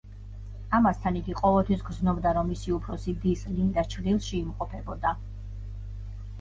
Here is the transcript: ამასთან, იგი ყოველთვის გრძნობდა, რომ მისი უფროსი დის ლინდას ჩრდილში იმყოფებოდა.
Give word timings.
ამასთან, 0.77 1.19
იგი 1.21 1.35
ყოველთვის 1.41 1.83
გრძნობდა, 1.91 2.33
რომ 2.39 2.49
მისი 2.53 2.75
უფროსი 2.79 3.15
დის 3.27 3.45
ლინდას 3.53 3.95
ჩრდილში 3.95 4.37
იმყოფებოდა. 4.43 5.17